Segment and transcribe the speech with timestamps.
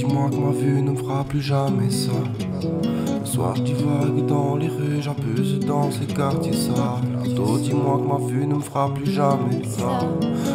[0.00, 2.12] ma vue ne me fera plus jamais ça.
[3.20, 7.00] Le soir, je divague dans les rues, j'abuse dans ces quartiers ça.
[7.22, 10.00] Plutôt dis-moi que ma vue ne me fera plus jamais ça.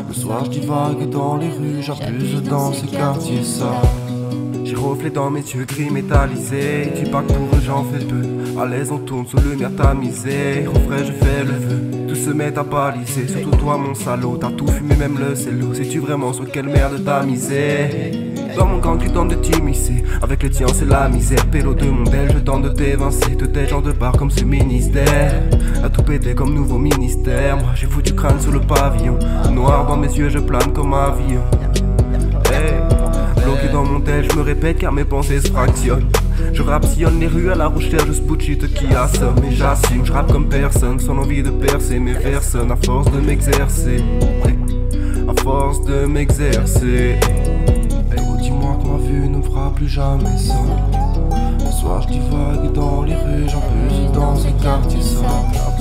[0.07, 3.81] Le soir, je divague dans les rues, j'abuse dans ces quartiers ça.
[4.63, 6.91] J'ai reflet dans mes yeux gris métallisés.
[6.97, 8.59] Tu pas que pour eux j'en fais peu.
[8.59, 10.67] À l'aise on tourne sous lumière tamisée.
[10.67, 11.96] Au frais je fais le vœu.
[12.27, 13.25] Se met à baliser.
[13.25, 14.35] Surtout toi mon salaud.
[14.35, 15.73] T'as tout fumé même le cello.
[15.73, 18.11] Sais-tu vraiment sur quelle merde t'as misé?
[18.57, 20.03] Dans mon gang tu tentes de t'immiscer.
[20.21, 21.45] Avec les tiens c'est la misère.
[21.45, 23.35] Pélo de mon bel je tente de t'évincer.
[23.35, 25.41] De tes gens de bar comme ce ministère.
[25.81, 27.55] À tout péter comme nouveau ministère.
[27.55, 29.17] Moi j'ai foutu crâne sur le pavillon.
[29.53, 31.43] Noir dans mes yeux je plane comme avion.
[32.51, 32.73] Hey.
[33.41, 36.09] Bloqué dans mon tel, je me répète car mes pensées se fractionnent.
[36.53, 39.37] Je rapsillonne les rues à la recherche de bullshit qui assomme.
[39.49, 43.19] Et j'assume, je rappe comme personne, sans envie de percer mes personnes à force de
[43.19, 44.03] m'exercer.
[45.27, 47.19] À force de m'exercer.
[48.17, 50.55] Oh, dis-moi que ma vue ne me fera plus jamais ça.
[51.59, 54.99] Le soir, je divague dans les rues, j'en plus dans ces quartiers.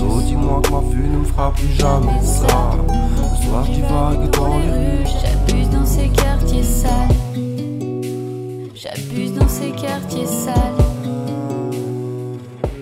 [0.01, 2.71] Oh, dis-moi que ma vue ne me fera plus jamais ça.
[2.89, 5.07] Le soir, je divague dans les rues.
[5.23, 7.26] J'abuse dans ces quartiers sales.
[8.79, 10.55] J'abuse dans ces quartiers sales.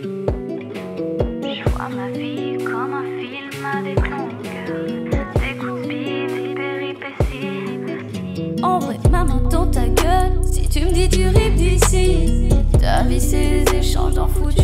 [0.03, 4.89] Je vois ma vie comme un film avec longueur.
[5.37, 8.61] Des coups de des péripéties.
[8.65, 10.33] En vrai, maman dans ta gueule.
[10.43, 12.49] Si tu me dis tu ripes d'ici,
[12.81, 14.64] ta vie c'est des échanges en foutu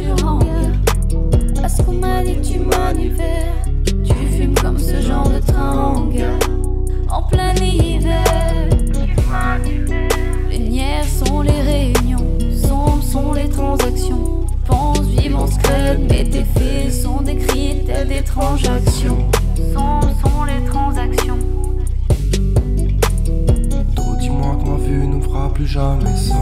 [14.66, 19.30] Pense vivre en scred, mais tes faits sont décrits tels des transactions.
[19.72, 21.38] Sombres sont les transactions.
[23.94, 26.34] Trop dis-moi que ma vue ne fera plus jamais ça.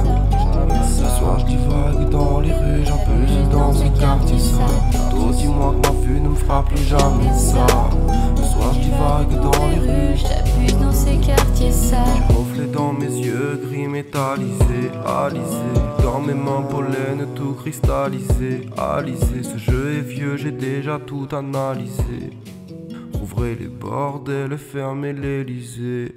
[0.83, 4.68] Ce soir je divague dans les rues, j'en peux dans ces quartiers ça.
[14.33, 14.91] Alisés
[16.03, 22.31] Dans mes mains pollen tout cristallisé, alisé Ce jeu est vieux, j'ai déjà tout analysé.
[23.13, 26.15] Rouvrez les bordels, fermez l'Elysée.